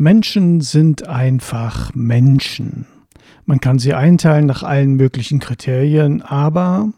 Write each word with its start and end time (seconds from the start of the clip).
Menschen 0.00 0.60
sind 0.60 1.08
einfach 1.08 1.92
Menschen. 1.92 2.86
Man 3.46 3.58
kann 3.58 3.80
sie 3.80 3.94
einteilen 3.94 4.46
nach 4.46 4.62
allen 4.62 4.94
möglichen 4.94 5.40
Kriterien, 5.40 6.22
aber 6.22 6.92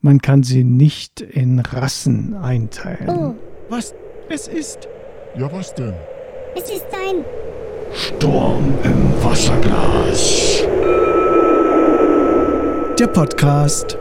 man 0.00 0.20
kann 0.20 0.42
sie 0.42 0.64
nicht 0.64 1.20
in 1.20 1.60
Rassen 1.60 2.34
einteilen. 2.34 3.08
Oh. 3.08 3.34
Was? 3.68 3.94
Es 4.28 4.48
ist. 4.48 4.88
Ja, 5.38 5.50
was 5.52 5.72
denn? 5.74 5.94
Es 6.56 6.64
ist 6.70 6.86
ein 6.92 7.24
Sturm 7.92 8.74
im 8.82 9.22
Wasserglas. 9.22 10.64
Der 12.98 13.06
Podcast. 13.06 13.96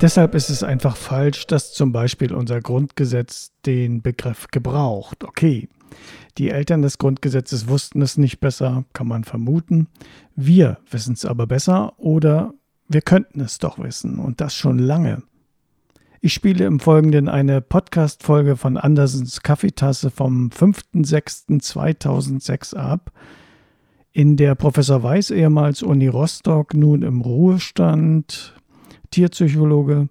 Deshalb 0.00 0.34
ist 0.34 0.50
es 0.50 0.64
einfach 0.64 0.96
falsch, 0.96 1.46
dass 1.46 1.74
zum 1.74 1.92
Beispiel 1.92 2.34
unser 2.34 2.60
Grundgesetz 2.60 3.52
den 3.66 4.02
Begriff 4.02 4.48
gebraucht. 4.48 5.22
Okay, 5.22 5.68
die 6.38 6.50
Eltern 6.50 6.82
des 6.82 6.98
Grundgesetzes 6.98 7.68
wussten 7.68 8.02
es 8.02 8.18
nicht 8.18 8.40
besser, 8.40 8.84
kann 8.92 9.08
man 9.08 9.24
vermuten. 9.24 9.88
Wir 10.36 10.78
wissen 10.90 11.14
es 11.14 11.24
aber 11.24 11.46
besser 11.46 11.94
oder 11.98 12.52
wir 12.88 13.00
könnten 13.02 13.40
es 13.40 13.58
doch 13.58 13.78
wissen 13.78 14.18
und 14.18 14.40
das 14.40 14.54
schon 14.54 14.78
lange. 14.78 15.22
Ich 16.20 16.34
spiele 16.34 16.66
im 16.66 16.80
Folgenden 16.80 17.28
eine 17.28 17.60
Podcast-Folge 17.62 18.56
von 18.56 18.76
Andersens 18.76 19.40
Kaffeetasse 19.40 20.10
vom 20.10 20.50
5.6.2006 20.50 22.76
ab, 22.76 23.10
in 24.12 24.36
der 24.36 24.54
Professor 24.54 25.02
Weiß, 25.02 25.30
ehemals 25.30 25.82
Uni 25.82 26.08
Rostock, 26.08 26.74
nun 26.74 27.00
im 27.02 27.22
Ruhestand, 27.22 28.54
Tierpsychologe, 29.10 30.10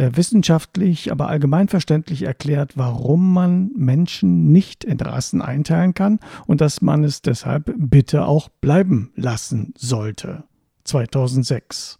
wissenschaftlich, 0.00 1.12
aber 1.12 1.28
allgemeinverständlich 1.28 2.22
erklärt, 2.22 2.76
warum 2.76 3.32
man 3.32 3.70
Menschen 3.76 4.50
nicht 4.50 4.84
in 4.84 5.00
Rassen 5.00 5.42
einteilen 5.42 5.94
kann 5.94 6.20
und 6.46 6.60
dass 6.60 6.80
man 6.80 7.04
es 7.04 7.22
deshalb 7.22 7.72
bitte 7.76 8.24
auch 8.24 8.48
bleiben 8.48 9.12
lassen 9.14 9.74
sollte. 9.76 10.44
2006. 10.84 11.98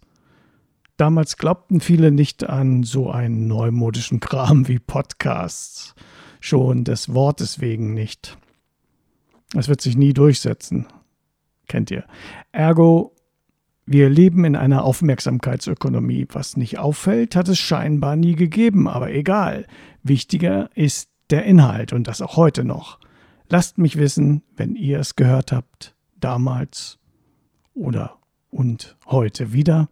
Damals 0.97 1.37
glaubten 1.37 1.79
viele 1.79 2.11
nicht 2.11 2.47
an 2.47 2.83
so 2.83 3.09
einen 3.09 3.47
neumodischen 3.47 4.19
Kram 4.19 4.67
wie 4.67 4.79
Podcasts. 4.79 5.95
Schon 6.39 6.83
des 6.83 7.13
Wortes 7.13 7.61
wegen 7.61 7.93
nicht. 7.93 8.37
Es 9.55 9.67
wird 9.67 9.81
sich 9.81 9.97
nie 9.97 10.13
durchsetzen. 10.13 10.87
Kennt 11.67 11.91
ihr. 11.91 12.05
Ergo 12.51 13.15
wir 13.85 14.09
leben 14.09 14.45
in 14.45 14.55
einer 14.55 14.83
Aufmerksamkeitsökonomie. 14.83 16.27
Was 16.31 16.57
nicht 16.57 16.79
auffällt, 16.79 17.35
hat 17.35 17.49
es 17.49 17.59
scheinbar 17.59 18.15
nie 18.15 18.35
gegeben, 18.35 18.87
aber 18.87 19.11
egal. 19.11 19.67
Wichtiger 20.03 20.69
ist 20.75 21.09
der 21.29 21.45
Inhalt 21.45 21.93
und 21.93 22.07
das 22.07 22.21
auch 22.21 22.37
heute 22.37 22.63
noch. 22.63 22.99
Lasst 23.49 23.77
mich 23.77 23.97
wissen, 23.97 24.43
wenn 24.55 24.75
ihr 24.75 24.99
es 24.99 25.15
gehört 25.15 25.51
habt, 25.51 25.95
damals 26.19 26.99
oder 27.73 28.17
und 28.49 28.97
heute 29.07 29.53
wieder. 29.53 29.89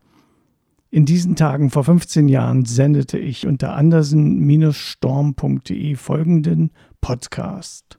In 0.92 1.06
diesen 1.06 1.36
Tagen 1.36 1.70
vor 1.70 1.84
15 1.84 2.28
Jahren 2.30 2.66
sendete 2.66 3.20
ich 3.20 3.46
unter 3.46 3.76
andersen-storm.de 3.76 5.96
folgenden 5.96 6.72
Podcast. 7.00 7.98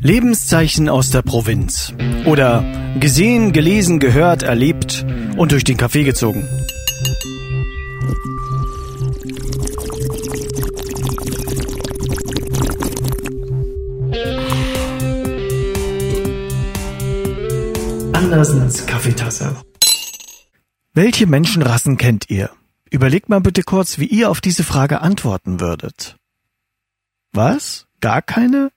Lebenszeichen 0.00 0.88
aus 0.88 1.10
der 1.10 1.22
Provinz. 1.22 1.92
Oder 2.24 2.64
gesehen, 3.00 3.52
gelesen, 3.52 3.98
gehört, 3.98 4.42
erlebt 4.42 5.04
und 5.36 5.52
durch 5.52 5.64
den 5.64 5.76
Kaffee 5.76 6.04
gezogen. 6.04 6.46
Andersens 18.12 18.86
Kaffeetasse. 18.86 19.56
Welche 20.94 21.26
Menschenrassen 21.26 21.96
kennt 21.96 22.30
ihr? 22.30 22.50
Überlegt 22.90 23.28
mal 23.28 23.40
bitte 23.40 23.62
kurz, 23.62 23.98
wie 23.98 24.06
ihr 24.06 24.30
auf 24.30 24.40
diese 24.40 24.64
Frage 24.64 25.00
antworten 25.00 25.60
würdet. 25.60 26.16
Was? 27.32 27.87
Gar 28.00 28.22
keine? 28.22 28.70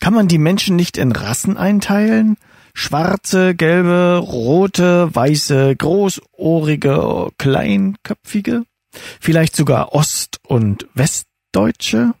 Kann 0.00 0.14
man 0.14 0.28
die 0.28 0.38
Menschen 0.38 0.76
nicht 0.76 0.96
in 0.96 1.12
Rassen 1.12 1.56
einteilen? 1.56 2.36
Schwarze, 2.74 3.54
gelbe, 3.54 4.18
rote, 4.18 5.14
weiße, 5.14 5.74
großohrige, 5.76 7.28
kleinköpfige? 7.38 8.64
Vielleicht 9.20 9.56
sogar 9.56 9.94
Ost- 9.94 10.40
und 10.46 10.86
Westdeutsche? 10.94 12.14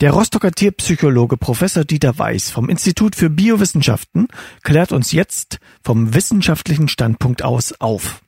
Der 0.00 0.12
Rostocker 0.12 0.52
Tierpsychologe 0.52 1.36
Professor 1.36 1.84
Dieter 1.84 2.18
Weiß 2.18 2.50
vom 2.50 2.68
Institut 2.68 3.16
für 3.16 3.30
Biowissenschaften 3.30 4.28
klärt 4.62 4.92
uns 4.92 5.12
jetzt 5.12 5.58
vom 5.82 6.14
wissenschaftlichen 6.14 6.88
Standpunkt 6.88 7.42
aus 7.42 7.74
auf. 7.80 8.22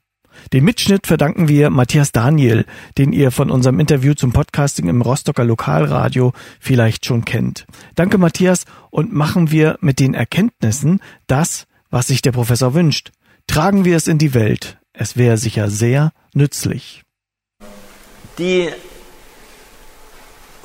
Den 0.52 0.64
Mitschnitt 0.64 1.06
verdanken 1.06 1.48
wir 1.48 1.70
Matthias 1.70 2.12
Daniel, 2.12 2.64
den 2.96 3.12
ihr 3.12 3.30
von 3.30 3.50
unserem 3.50 3.80
Interview 3.80 4.14
zum 4.14 4.32
Podcasting 4.32 4.88
im 4.88 5.02
Rostocker 5.02 5.44
Lokalradio 5.44 6.32
vielleicht 6.60 7.04
schon 7.04 7.24
kennt. 7.24 7.66
Danke 7.94 8.18
Matthias 8.18 8.64
und 8.90 9.12
machen 9.12 9.50
wir 9.50 9.78
mit 9.80 10.00
den 10.00 10.14
Erkenntnissen 10.14 11.00
das, 11.26 11.66
was 11.90 12.06
sich 12.06 12.22
der 12.22 12.32
Professor 12.32 12.74
wünscht. 12.74 13.12
Tragen 13.46 13.84
wir 13.84 13.96
es 13.96 14.08
in 14.08 14.18
die 14.18 14.34
Welt. 14.34 14.78
Es 14.92 15.16
wäre 15.16 15.36
sicher 15.36 15.70
sehr 15.70 16.12
nützlich. 16.34 17.02
Die 18.38 18.68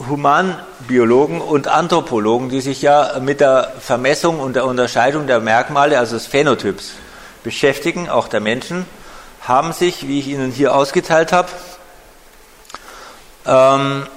Humanbiologen 0.09 1.40
und 1.40 1.67
Anthropologen, 1.67 2.50
die 2.50 2.61
sich 2.61 2.81
ja 2.81 3.19
mit 3.22 3.40
der 3.40 3.73
Vermessung 3.79 4.40
und 4.40 4.55
der 4.55 4.66
Unterscheidung 4.66 5.28
der 5.28 5.40
Merkmale, 5.40 5.97
also 6.00 6.16
des 6.16 6.25
Phänotyps, 6.25 6.94
beschäftigen, 7.44 8.09
auch 8.09 8.28
der 8.28 8.40
Menschen, 8.40 8.85
haben 9.48 9.74
sich, 9.74 10.08
wie 10.08 10.20
ich 10.20 10.28
Ihnen 10.28 10.52
hier 10.52 10.74
ausgeteilt 10.74 11.34
habe, 11.34 11.50
ähm, 13.46 14.08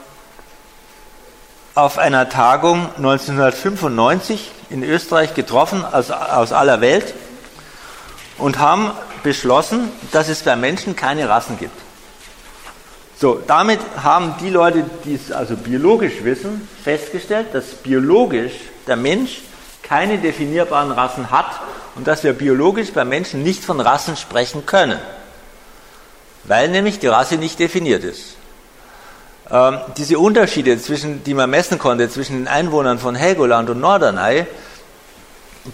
auf 1.75 1.99
einer 1.99 2.29
Tagung 2.29 2.89
1995 2.97 4.51
in 4.71 4.83
Österreich 4.83 5.35
getroffen, 5.35 5.85
also 5.85 6.15
aus 6.15 6.53
aller 6.53 6.81
Welt, 6.81 7.13
und 8.39 8.59
haben 8.59 8.93
beschlossen, 9.23 9.91
dass 10.13 10.29
es 10.29 10.43
bei 10.43 10.57
Menschen 10.57 10.95
keine 10.95 11.29
Rassen 11.29 11.59
gibt. 11.59 11.77
So, 13.19 13.43
damit 13.47 13.81
haben 14.03 14.35
die 14.41 14.51
Leute, 14.51 14.85
die 15.05 15.15
es 15.15 15.33
also 15.33 15.57
biologisch 15.57 16.23
wissen, 16.23 16.69
festgestellt, 16.85 17.49
dass 17.53 17.75
biologisch 17.75 18.53
der 18.87 18.97
Mensch 18.97 19.41
keine 19.83 20.19
definierbaren 20.19 20.93
Rassen 20.93 21.31
hat 21.31 21.61
und 21.95 22.07
dass 22.07 22.25
wir 22.25 22.33
biologisch 22.35 22.93
bei 22.93 23.05
Menschen 23.05 23.43
nicht 23.43 23.65
von 23.65 23.81
Rassen 23.81 24.17
sprechen 24.17 24.67
können 24.67 24.99
weil 26.47 26.69
nämlich 26.69 26.99
die 26.99 27.09
Rasse 27.09 27.37
nicht 27.37 27.59
definiert 27.59 28.05
ist. 28.05 28.37
Ähm, 29.51 29.79
diese 29.97 30.19
Unterschiede, 30.19 30.81
zwischen, 30.81 31.23
die 31.25 31.35
man 31.35 31.51
messen 31.51 31.79
konnte 31.79 32.09
zwischen 32.11 32.39
den 32.39 32.49
Einwohnern 32.49 32.99
von 32.99 33.15
Helgoland 33.15 33.71
und 33.71 33.81
Norderney, 33.81 34.47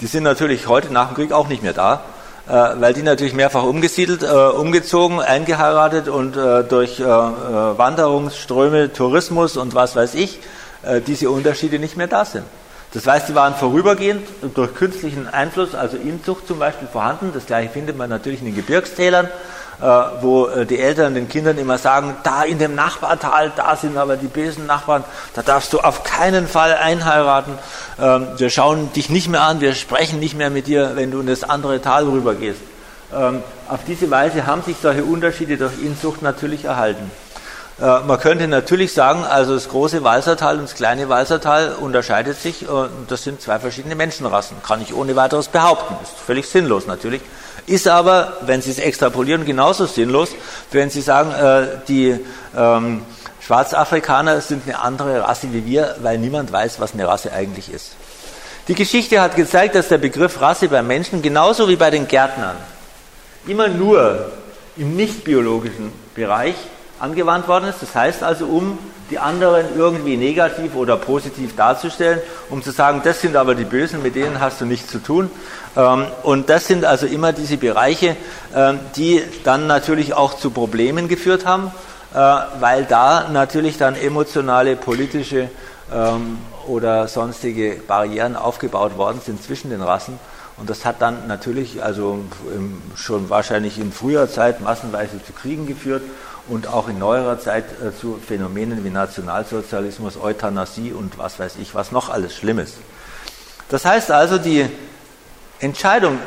die 0.00 0.06
sind 0.06 0.24
natürlich 0.24 0.68
heute 0.68 0.92
nach 0.92 1.08
dem 1.08 1.16
Krieg 1.16 1.32
auch 1.32 1.48
nicht 1.48 1.62
mehr 1.62 1.72
da, 1.72 2.02
äh, 2.48 2.52
weil 2.52 2.92
die 2.92 3.02
natürlich 3.02 3.34
mehrfach 3.34 3.62
umgesiedelt, 3.62 4.22
äh, 4.22 4.26
umgezogen, 4.26 5.20
eingeheiratet 5.20 6.08
und 6.08 6.36
äh, 6.36 6.64
durch 6.64 7.00
äh, 7.00 7.02
äh, 7.04 7.06
Wanderungsströme, 7.06 8.92
Tourismus 8.92 9.56
und 9.56 9.74
was 9.74 9.96
weiß 9.96 10.14
ich, 10.14 10.38
äh, 10.82 11.00
diese 11.00 11.30
Unterschiede 11.30 11.78
nicht 11.78 11.96
mehr 11.96 12.08
da 12.08 12.24
sind. 12.24 12.44
Das 12.92 13.06
heißt, 13.06 13.28
die 13.30 13.34
waren 13.34 13.54
vorübergehend 13.54 14.26
durch 14.54 14.74
künstlichen 14.74 15.26
Einfluss, 15.26 15.74
also 15.74 15.96
Inzucht 15.96 16.46
zum 16.46 16.58
Beispiel, 16.58 16.88
vorhanden. 16.88 17.30
Das 17.32 17.46
gleiche 17.46 17.70
findet 17.70 17.96
man 17.96 18.10
natürlich 18.10 18.40
in 18.40 18.46
den 18.46 18.54
Gebirgstälern. 18.54 19.28
Äh, 19.82 19.86
wo 20.20 20.46
äh, 20.46 20.64
die 20.64 20.78
Eltern 20.78 21.14
den 21.14 21.28
Kindern 21.28 21.58
immer 21.58 21.76
sagen, 21.76 22.14
da 22.22 22.44
in 22.44 22.60
dem 22.60 22.76
Nachbartal, 22.76 23.50
da 23.56 23.74
sind 23.74 23.96
aber 23.96 24.16
die 24.16 24.28
bösen 24.28 24.64
Nachbarn, 24.64 25.02
da 25.34 25.42
darfst 25.42 25.72
du 25.72 25.80
auf 25.80 26.04
keinen 26.04 26.46
Fall 26.46 26.74
einheiraten. 26.74 27.58
Ähm, 28.00 28.28
wir 28.36 28.48
schauen 28.48 28.92
dich 28.92 29.10
nicht 29.10 29.28
mehr 29.28 29.42
an, 29.42 29.60
wir 29.60 29.74
sprechen 29.74 30.20
nicht 30.20 30.36
mehr 30.36 30.50
mit 30.50 30.68
dir, 30.68 30.92
wenn 30.94 31.10
du 31.10 31.18
in 31.18 31.26
das 31.26 31.42
andere 31.42 31.82
Tal 31.82 32.04
rübergehst. 32.04 32.60
Ähm, 33.12 33.42
auf 33.68 33.80
diese 33.84 34.08
Weise 34.08 34.46
haben 34.46 34.62
sich 34.62 34.76
solche 34.80 35.02
Unterschiede 35.02 35.56
durch 35.56 35.72
Inzucht 35.82 36.22
natürlich 36.22 36.66
erhalten. 36.66 37.10
Äh, 37.80 38.00
man 38.06 38.20
könnte 38.20 38.46
natürlich 38.46 38.92
sagen, 38.92 39.24
also 39.24 39.54
das 39.54 39.68
große 39.68 40.04
Walsertal 40.04 40.58
und 40.58 40.62
das 40.62 40.74
kleine 40.76 41.08
Walsertal 41.08 41.72
unterscheidet 41.72 42.40
sich 42.40 42.68
und 42.68 43.10
das 43.10 43.24
sind 43.24 43.40
zwei 43.42 43.58
verschiedene 43.58 43.96
Menschenrassen. 43.96 44.58
Kann 44.62 44.80
ich 44.80 44.94
ohne 44.94 45.16
weiteres 45.16 45.48
behaupten. 45.48 45.96
Ist 46.04 46.16
völlig 46.24 46.48
sinnlos 46.48 46.86
natürlich. 46.86 47.20
Ist 47.66 47.86
aber, 47.86 48.38
wenn 48.42 48.60
Sie 48.60 48.70
es 48.70 48.78
extrapolieren, 48.78 49.44
genauso 49.44 49.86
sinnlos, 49.86 50.30
wenn 50.72 50.90
Sie 50.90 51.00
sagen, 51.00 51.30
äh, 51.32 51.78
die 51.86 52.18
ähm, 52.56 53.02
Schwarzafrikaner 53.40 54.40
sind 54.40 54.64
eine 54.66 54.80
andere 54.80 55.22
Rasse 55.22 55.48
wie 55.52 55.64
wir, 55.66 55.96
weil 56.00 56.18
niemand 56.18 56.52
weiß, 56.52 56.80
was 56.80 56.94
eine 56.94 57.06
Rasse 57.06 57.32
eigentlich 57.32 57.72
ist. 57.72 57.92
Die 58.68 58.74
Geschichte 58.74 59.20
hat 59.20 59.36
gezeigt, 59.36 59.74
dass 59.74 59.88
der 59.88 59.98
Begriff 59.98 60.40
Rasse 60.40 60.68
bei 60.68 60.82
Menschen 60.82 61.22
genauso 61.22 61.68
wie 61.68 61.76
bei 61.76 61.90
den 61.90 62.06
Gärtnern 62.06 62.56
immer 63.46 63.68
nur 63.68 64.30
im 64.76 64.94
nicht 64.94 65.24
biologischen 65.24 65.92
Bereich 66.14 66.54
angewandt 67.02 67.48
worden 67.48 67.68
ist. 67.68 67.82
Das 67.82 67.94
heißt 67.94 68.22
also, 68.22 68.46
um 68.46 68.78
die 69.10 69.18
anderen 69.18 69.66
irgendwie 69.76 70.16
negativ 70.16 70.76
oder 70.76 70.96
positiv 70.96 71.56
darzustellen, 71.56 72.20
um 72.48 72.62
zu 72.62 72.70
sagen, 72.70 73.02
das 73.04 73.20
sind 73.20 73.34
aber 73.36 73.56
die 73.56 73.64
Bösen, 73.64 74.02
mit 74.02 74.14
denen 74.14 74.40
hast 74.40 74.60
du 74.60 74.64
nichts 74.64 74.90
zu 74.90 75.00
tun. 75.00 75.28
Ähm, 75.76 76.06
und 76.22 76.48
das 76.48 76.66
sind 76.66 76.84
also 76.84 77.06
immer 77.06 77.32
diese 77.32 77.56
Bereiche, 77.56 78.16
ähm, 78.54 78.78
die 78.96 79.20
dann 79.42 79.66
natürlich 79.66 80.14
auch 80.14 80.36
zu 80.36 80.50
Problemen 80.50 81.08
geführt 81.08 81.44
haben, 81.44 81.72
äh, 82.14 82.18
weil 82.60 82.84
da 82.84 83.28
natürlich 83.30 83.78
dann 83.78 83.96
emotionale, 83.96 84.76
politische 84.76 85.50
ähm, 85.92 86.38
oder 86.68 87.08
sonstige 87.08 87.80
Barrieren 87.88 88.36
aufgebaut 88.36 88.96
worden 88.96 89.20
sind 89.24 89.42
zwischen 89.42 89.70
den 89.70 89.82
Rassen. 89.82 90.20
Und 90.56 90.70
das 90.70 90.84
hat 90.84 91.02
dann 91.02 91.26
natürlich 91.26 91.82
also 91.82 92.20
schon 92.94 93.28
wahrscheinlich 93.28 93.78
in 93.78 93.90
früher 93.90 94.30
Zeit 94.30 94.60
massenweise 94.60 95.22
zu 95.24 95.32
Kriegen 95.32 95.66
geführt 95.66 96.02
und 96.48 96.66
auch 96.66 96.88
in 96.88 96.98
neuerer 96.98 97.38
Zeit 97.38 97.64
äh, 97.80 97.96
zu 97.96 98.18
Phänomenen 98.26 98.84
wie 98.84 98.90
Nationalsozialismus, 98.90 100.16
Euthanasie 100.16 100.92
und 100.92 101.18
was 101.18 101.38
weiß 101.38 101.56
ich, 101.60 101.74
was 101.74 101.92
noch 101.92 102.08
alles 102.08 102.34
Schlimmes. 102.34 102.74
Das 103.68 103.84
heißt 103.84 104.10
also, 104.10 104.38
die 104.38 104.66
Entscheidung 105.60 106.18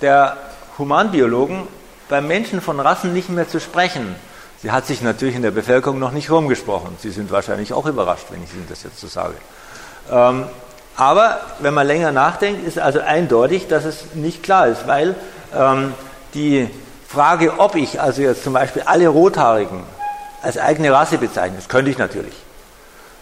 der 0.00 0.36
Humanbiologen, 0.78 1.66
beim 2.08 2.28
Menschen 2.28 2.60
von 2.60 2.78
Rassen 2.78 3.12
nicht 3.12 3.30
mehr 3.30 3.48
zu 3.48 3.60
sprechen, 3.60 4.14
sie 4.62 4.70
hat 4.70 4.86
sich 4.86 5.00
natürlich 5.00 5.34
in 5.34 5.42
der 5.42 5.50
Bevölkerung 5.50 5.98
noch 5.98 6.12
nicht 6.12 6.30
rumgesprochen. 6.30 6.96
Sie 7.00 7.10
sind 7.10 7.30
wahrscheinlich 7.30 7.72
auch 7.72 7.86
überrascht, 7.86 8.26
wenn 8.30 8.42
ich 8.44 8.52
Ihnen 8.52 8.66
das 8.68 8.82
jetzt 8.82 9.00
so 9.00 9.06
sage. 9.06 9.34
Ähm, 10.10 10.44
aber 10.96 11.40
wenn 11.60 11.72
man 11.72 11.86
länger 11.86 12.12
nachdenkt, 12.12 12.66
ist 12.66 12.78
also 12.78 13.00
eindeutig, 13.00 13.66
dass 13.66 13.84
es 13.84 14.14
nicht 14.14 14.42
klar 14.42 14.68
ist, 14.68 14.86
weil 14.86 15.14
ähm, 15.56 15.94
die 16.34 16.68
Frage, 17.12 17.58
ob 17.58 17.74
ich 17.74 18.00
also 18.00 18.22
jetzt 18.22 18.42
zum 18.42 18.54
Beispiel 18.54 18.82
alle 18.86 19.06
Rothaarigen 19.08 19.82
als 20.40 20.56
eigene 20.56 20.90
Rasse 20.92 21.18
bezeichne, 21.18 21.56
das 21.56 21.68
könnte 21.68 21.90
ich 21.90 21.98
natürlich. 21.98 22.34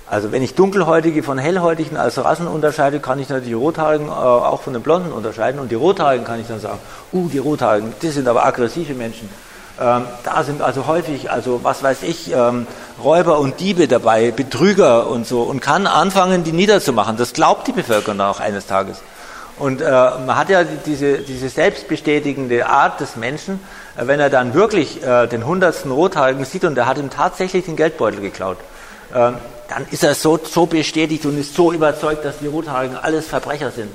Also 0.09 0.31
wenn 0.31 0.43
ich 0.43 0.55
Dunkelhäutige 0.55 1.25
von 1.25 1.39
Hellhäutigen 1.39 1.97
als 1.97 2.17
Rassen 2.23 2.47
unterscheide, 2.47 3.01
kann 3.01 3.19
ich 3.19 3.29
natürlich 3.29 3.49
die 3.49 3.55
Rothaarigen 3.55 4.07
äh, 4.07 4.11
auch 4.11 4.63
von 4.63 4.73
den 4.75 4.83
Blonden 4.83 5.13
unterscheiden. 5.13 5.61
Und 5.61 5.71
die 5.71 5.77
Rothaarigen 5.77 6.25
kann 6.25 6.41
ich 6.41 6.47
dann 6.47 6.61
sagen, 6.61 6.79
uh, 7.13 7.29
die 7.29 7.39
Rothaarigen, 7.39 7.93
die 8.01 8.11
sind 8.11 8.29
aber 8.29 8.45
aggressive 8.45 8.95
Menschen. 8.95 9.29
Ähm, 9.81 10.05
da 10.25 10.43
sind 10.45 10.63
also 10.63 10.87
häufig, 10.87 11.31
also 11.31 11.61
was 11.63 11.83
weiß 11.83 12.03
ich, 12.03 12.33
ähm, 12.33 12.67
Räuber 13.03 13.39
und 13.41 13.59
Diebe 13.59 13.89
dabei, 13.89 14.31
Betrüger 14.31 15.09
und 15.09 15.27
so 15.27 15.43
und 15.43 15.61
kann 15.61 15.87
anfangen, 15.87 16.45
die 16.45 16.53
niederzumachen. 16.53 17.17
Das 17.17 17.33
glaubt 17.33 17.67
die 17.67 17.73
Bevölkerung 17.73 18.21
auch 18.21 18.41
eines 18.41 18.67
Tages. 18.67 19.03
Und 19.61 19.83
äh, 19.83 19.91
man 19.91 20.37
hat 20.37 20.49
ja 20.49 20.65
diese, 20.65 21.19
diese 21.19 21.51
selbstbestätigende 21.51 22.67
Art 22.67 22.99
des 22.99 23.17
Menschen, 23.17 23.61
äh, 23.95 24.07
wenn 24.07 24.19
er 24.19 24.31
dann 24.31 24.55
wirklich 24.55 25.03
äh, 25.03 25.27
den 25.27 25.45
hundertsten 25.45 25.91
Rothaarigen 25.91 26.47
sieht 26.47 26.65
und 26.65 26.79
er 26.79 26.87
hat 26.87 26.97
ihm 26.97 27.11
tatsächlich 27.11 27.67
den 27.67 27.77
Geldbeutel 27.77 28.23
geklaut, 28.23 28.57
äh, 29.13 29.33
dann 29.69 29.87
ist 29.91 30.03
er 30.03 30.15
so, 30.15 30.41
so 30.43 30.65
bestätigt 30.65 31.27
und 31.27 31.39
ist 31.39 31.55
so 31.55 31.73
überzeugt, 31.73 32.25
dass 32.25 32.39
die 32.39 32.47
Rothaarigen 32.47 32.97
alles 32.97 33.27
Verbrecher 33.27 33.71
sind. 33.71 33.91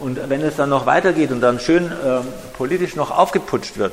Und 0.00 0.18
wenn 0.28 0.42
es 0.42 0.56
dann 0.56 0.68
noch 0.68 0.84
weitergeht 0.84 1.30
und 1.30 1.40
dann 1.40 1.60
schön 1.60 1.92
äh, 1.92 2.20
politisch 2.56 2.96
noch 2.96 3.16
aufgeputscht 3.16 3.78
wird, 3.78 3.92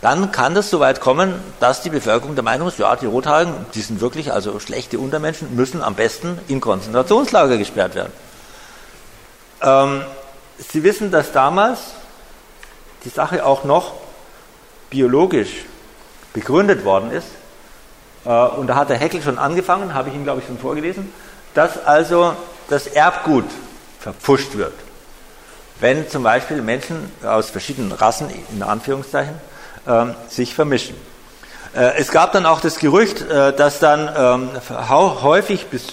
dann 0.00 0.32
kann 0.32 0.54
das 0.54 0.70
so 0.70 0.80
weit 0.80 1.00
kommen, 1.00 1.34
dass 1.60 1.82
die 1.82 1.90
Bevölkerung 1.90 2.34
der 2.34 2.44
Meinung 2.44 2.68
ist, 2.68 2.78
ja, 2.78 2.96
die 2.96 3.04
Rothaarigen, 3.04 3.52
die 3.74 3.82
sind 3.82 4.00
wirklich 4.00 4.32
also 4.32 4.58
schlechte 4.58 4.98
Untermenschen, 4.98 5.54
müssen 5.54 5.82
am 5.82 5.96
besten 5.96 6.38
in 6.48 6.62
Konzentrationslager 6.62 7.58
gesperrt 7.58 7.94
werden. 7.94 8.12
Ähm, 9.60 10.00
Sie 10.58 10.82
wissen, 10.82 11.10
dass 11.10 11.32
damals 11.32 11.78
die 13.04 13.08
Sache 13.08 13.44
auch 13.44 13.64
noch 13.64 13.94
biologisch 14.90 15.64
begründet 16.32 16.84
worden 16.84 17.10
ist. 17.10 17.26
Äh, 18.24 18.28
und 18.28 18.66
da 18.66 18.76
hat 18.76 18.90
der 18.90 18.98
Heckel 18.98 19.22
schon 19.22 19.38
angefangen, 19.38 19.94
habe 19.94 20.08
ich 20.08 20.14
Ihnen, 20.14 20.24
glaube 20.24 20.40
ich, 20.40 20.46
schon 20.46 20.58
vorgelesen, 20.58 21.12
dass 21.54 21.84
also 21.84 22.34
das 22.68 22.86
Erbgut 22.86 23.44
verpfuscht 24.00 24.56
wird. 24.56 24.74
Wenn 25.80 26.08
zum 26.08 26.22
Beispiel 26.22 26.62
Menschen 26.62 27.10
aus 27.24 27.50
verschiedenen 27.50 27.92
Rassen, 27.92 28.28
in 28.52 28.62
Anführungszeichen, 28.62 29.34
ähm, 29.86 30.14
sich 30.28 30.54
vermischen. 30.54 30.94
Äh, 31.74 31.96
es 31.96 32.12
gab 32.12 32.32
dann 32.32 32.46
auch 32.46 32.60
das 32.60 32.78
Gerücht, 32.78 33.22
äh, 33.22 33.52
dass 33.52 33.80
dann 33.80 34.08
ähm, 34.16 34.50
häufig 35.22 35.66
bis 35.66 35.88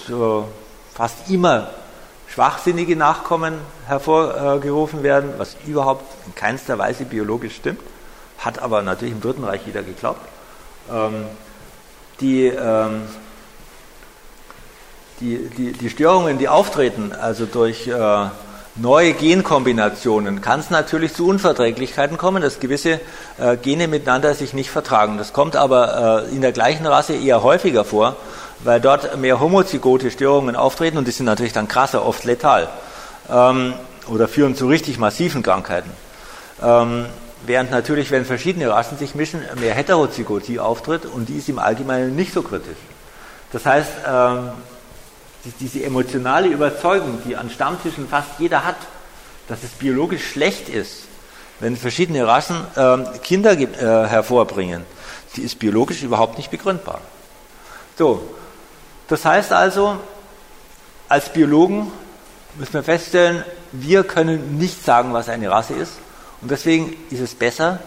fast 0.94 1.29
immer 1.29 1.71
schwachsinnige 2.33 2.95
Nachkommen 2.95 3.55
hervorgerufen 3.87 5.03
werden, 5.03 5.33
was 5.37 5.55
überhaupt 5.65 6.03
in 6.25 6.35
keinster 6.35 6.77
Weise 6.77 7.05
biologisch 7.05 7.55
stimmt, 7.55 7.81
hat 8.37 8.59
aber 8.59 8.81
natürlich 8.81 9.13
im 9.13 9.21
Dritten 9.21 9.43
Reich 9.43 9.61
jeder 9.65 9.83
geglaubt. 9.83 10.21
Ähm, 10.91 11.25
die, 12.21 12.51
die, 15.21 15.49
die, 15.49 15.71
die 15.71 15.89
Störungen, 15.89 16.37
die 16.37 16.49
auftreten, 16.49 17.13
also 17.13 17.45
durch 17.45 17.89
neue 18.81 19.13
Genkombinationen 19.13 20.41
kann 20.41 20.59
es 20.59 20.69
natürlich 20.69 21.13
zu 21.13 21.27
Unverträglichkeiten 21.27 22.17
kommen, 22.17 22.41
dass 22.41 22.59
gewisse 22.59 22.99
äh, 23.37 23.57
Gene 23.57 23.87
miteinander 23.87 24.33
sich 24.33 24.53
nicht 24.53 24.71
vertragen. 24.71 25.17
Das 25.17 25.33
kommt 25.33 25.55
aber 25.55 26.25
äh, 26.29 26.35
in 26.35 26.41
der 26.41 26.51
gleichen 26.51 26.85
Rasse 26.85 27.13
eher 27.13 27.43
häufiger 27.43 27.83
vor, 27.83 28.15
weil 28.63 28.81
dort 28.81 29.17
mehr 29.17 29.39
homozygote 29.39 30.11
Störungen 30.11 30.56
auftreten 30.56 30.97
und 30.97 31.07
die 31.07 31.11
sind 31.11 31.25
natürlich 31.25 31.53
dann 31.53 31.67
krasser, 31.67 32.06
oft 32.06 32.23
letal 32.25 32.69
ähm, 33.29 33.73
oder 34.07 34.27
führen 34.27 34.56
zu 34.56 34.67
richtig 34.67 34.97
massiven 34.97 35.44
Krankheiten. 35.44 35.91
Ähm, 36.61 37.06
während 37.45 37.71
natürlich, 37.71 38.11
wenn 38.11 38.25
verschiedene 38.25 38.69
Rassen 38.69 38.97
sich 38.97 39.15
mischen, 39.15 39.41
mehr 39.59 39.73
Heterozygotie 39.73 40.59
auftritt 40.59 41.06
und 41.06 41.29
die 41.29 41.38
ist 41.38 41.50
im 41.50 41.59
Allgemeinen 41.59 42.15
nicht 42.15 42.33
so 42.33 42.41
kritisch. 42.41 42.77
Das 43.51 43.65
heißt, 43.65 43.91
ähm, 44.07 44.50
diese 45.59 45.83
emotionale 45.83 46.50
Überzeugung, 46.50 47.19
die 47.25 47.35
an 47.35 47.50
Stammtischen 47.50 48.07
fast 48.07 48.39
jeder 48.39 48.65
hat, 48.65 48.75
dass 49.47 49.63
es 49.63 49.71
biologisch 49.71 50.27
schlecht 50.31 50.69
ist, 50.69 51.03
wenn 51.59 51.75
verschiedene 51.75 52.27
Rassen 52.27 52.57
äh, 52.75 53.17
Kinder 53.23 53.57
äh, 53.57 53.67
hervorbringen, 54.07 54.83
die 55.35 55.41
ist 55.41 55.59
biologisch 55.59 56.03
überhaupt 56.03 56.38
nicht 56.38 56.51
begründbar. 56.51 57.01
So, 57.97 58.23
das 59.09 59.25
heißt 59.25 59.51
also, 59.51 59.97
als 61.09 61.29
Biologen 61.29 61.91
müssen 62.57 62.73
wir 62.73 62.83
feststellen, 62.83 63.44
wir 63.71 64.03
können 64.03 64.57
nicht 64.57 64.83
sagen, 64.83 65.13
was 65.13 65.29
eine 65.29 65.50
Rasse 65.50 65.73
ist. 65.73 65.94
Und 66.41 66.51
deswegen 66.51 66.95
ist 67.09 67.19
es 67.19 67.35
besser, 67.35 67.79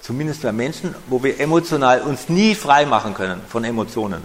zumindest 0.00 0.42
bei 0.42 0.52
Menschen, 0.52 0.94
wo 1.06 1.22
wir 1.22 1.38
emotional 1.38 2.00
uns 2.00 2.28
nie 2.28 2.54
frei 2.54 2.86
machen 2.86 3.14
können 3.14 3.42
von 3.48 3.64
Emotionen, 3.64 4.22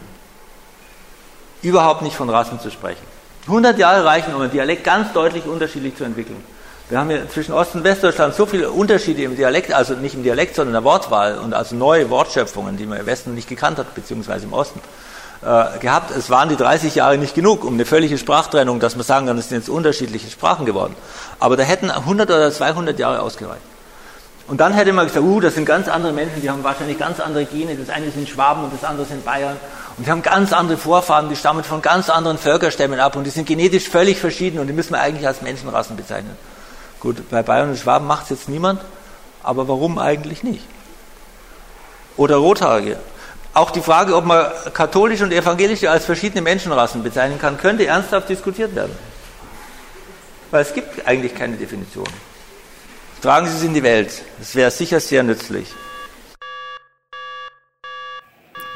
überhaupt 1.61 2.01
nicht 2.01 2.15
von 2.15 2.29
Rassen 2.29 2.59
zu 2.59 2.71
sprechen. 2.71 3.05
100 3.47 3.77
Jahre 3.77 4.05
reichen, 4.05 4.33
um 4.33 4.41
einen 4.41 4.51
Dialekt 4.51 4.83
ganz 4.83 5.13
deutlich 5.13 5.45
unterschiedlich 5.45 5.95
zu 5.95 6.03
entwickeln. 6.03 6.43
Wir 6.89 6.99
haben 6.99 7.09
ja 7.09 7.27
zwischen 7.27 7.53
Ost- 7.53 7.75
und 7.75 7.83
Westdeutschland 7.83 8.35
so 8.35 8.45
viele 8.45 8.71
Unterschiede 8.71 9.23
im 9.23 9.35
Dialekt, 9.35 9.73
also 9.73 9.95
nicht 9.95 10.15
im 10.15 10.23
Dialekt, 10.23 10.55
sondern 10.55 10.75
in 10.75 10.83
der 10.83 10.83
Wortwahl 10.83 11.39
und 11.39 11.53
also 11.53 11.75
neue 11.75 12.09
Wortschöpfungen, 12.09 12.77
die 12.77 12.85
man 12.85 12.99
im 12.99 13.05
Westen 13.05 13.33
nicht 13.33 13.49
gekannt 13.49 13.79
hat, 13.79 13.93
beziehungsweise 13.95 14.45
im 14.45 14.53
Osten 14.53 14.79
gehabt. 15.41 16.11
Es 16.11 16.29
waren 16.29 16.49
die 16.49 16.55
30 16.55 16.95
Jahre 16.95 17.17
nicht 17.17 17.35
genug, 17.35 17.63
um 17.63 17.75
eine 17.75 17.85
völlige 17.85 18.17
Sprachtrennung, 18.17 18.79
dass 18.79 18.95
man 18.95 19.05
sagen 19.05 19.27
kann, 19.27 19.37
es 19.37 19.49
sind 19.49 19.59
jetzt 19.59 19.69
unterschiedliche 19.69 20.29
Sprachen 20.29 20.65
geworden. 20.65 20.95
Aber 21.39 21.57
da 21.57 21.63
hätten 21.63 21.91
100 21.91 22.29
oder 22.29 22.51
200 22.51 22.97
Jahre 22.97 23.21
ausgereicht. 23.21 23.61
Und 24.47 24.61
dann 24.61 24.73
hätte 24.73 24.93
man 24.93 25.07
gesagt, 25.07 25.25
uh, 25.25 25.39
das 25.39 25.55
sind 25.55 25.65
ganz 25.65 25.87
andere 25.87 26.13
Menschen, 26.13 26.41
die 26.41 26.49
haben 26.49 26.63
wahrscheinlich 26.63 26.99
ganz 26.99 27.19
andere 27.19 27.45
Gene. 27.45 27.75
Das 27.75 27.89
eine 27.89 28.11
sind 28.11 28.29
Schwaben 28.29 28.63
und 28.63 28.73
das 28.73 28.83
andere 28.83 29.05
sind 29.07 29.25
Bayern. 29.25 29.57
Und 29.97 30.05
die 30.05 30.11
haben 30.11 30.21
ganz 30.21 30.53
andere 30.53 30.77
Vorfahren, 30.77 31.29
die 31.29 31.35
stammen 31.35 31.63
von 31.63 31.81
ganz 31.81 32.09
anderen 32.09 32.37
Völkerstämmen 32.37 32.99
ab 32.99 33.15
und 33.15 33.23
die 33.23 33.31
sind 33.31 33.47
genetisch 33.47 33.89
völlig 33.89 34.19
verschieden 34.19 34.59
und 34.59 34.67
die 34.67 34.73
müssen 34.73 34.91
wir 34.91 34.99
eigentlich 34.99 35.25
als 35.25 35.41
Menschenrassen 35.41 35.95
bezeichnen. 35.95 36.37
Gut, 36.99 37.29
bei 37.29 37.41
Bayern 37.41 37.69
und 37.69 37.77
Schwaben 37.77 38.05
macht 38.05 38.25
es 38.25 38.29
jetzt 38.31 38.49
niemand, 38.49 38.81
aber 39.41 39.67
warum 39.67 39.97
eigentlich 39.97 40.43
nicht? 40.43 40.65
Oder 42.17 42.35
Rothaarige. 42.35 42.97
Auch 43.55 43.71
die 43.71 43.79
Frage, 43.79 44.13
ob 44.17 44.25
man 44.25 44.47
katholische 44.73 45.23
und 45.23 45.31
evangelische 45.31 45.89
als 45.89 46.03
verschiedene 46.03 46.41
Menschenrassen 46.41 47.03
bezeichnen 47.03 47.39
kann, 47.39 47.57
könnte 47.57 47.87
ernsthaft 47.87 48.27
diskutiert 48.27 48.75
werden. 48.75 48.91
Weil 50.51 50.61
es 50.61 50.73
gibt 50.73 51.07
eigentlich 51.07 51.33
keine 51.33 51.55
Definition. 51.55 52.07
Tragen 53.21 53.47
Sie 53.47 53.55
es 53.55 53.63
in 53.63 53.73
die 53.73 53.81
Welt. 53.81 54.23
Das 54.39 54.55
wäre 54.55 54.71
sicher 54.71 54.99
sehr 54.99 55.23
nützlich. 55.23 55.67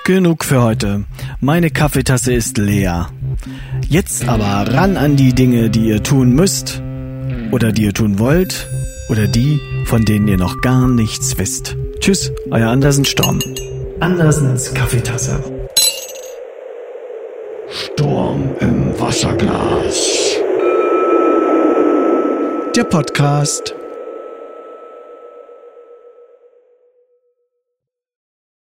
Genug 0.06 0.46
für 0.46 0.64
heute. 0.64 1.04
Meine 1.42 1.72
Kaffeetasse 1.72 2.34
ist 2.34 2.58
leer. 2.58 3.10
Jetzt 3.86 4.30
aber 4.30 4.74
ran 4.74 4.96
an 4.96 5.18
die 5.18 5.34
Dinge, 5.34 5.70
die 5.70 5.90
ihr 5.90 6.04
tun 6.04 6.34
müsst 6.34 6.82
oder 7.52 7.74
die 7.74 7.84
ihr 7.84 7.94
tun 7.94 8.18
wollt 8.18 8.70
oder 9.10 9.28
die, 9.28 9.60
von 9.86 10.06
denen 10.06 10.30
ihr 10.30 10.38
noch 10.38 10.62
gar 10.62 10.88
nichts 10.88 11.38
wisst. 11.38 11.76
Tschüss, 12.00 12.32
euer 12.50 12.70
Andersen 12.70 13.04
Storm. 13.04 13.40
Andersens 14.00 14.74
Kaffeetasse. 14.74 15.44
Sturm 17.68 18.56
im 18.62 18.98
Wasserglas. 18.98 20.38
Der 22.75 22.86
Podcast 22.86 23.75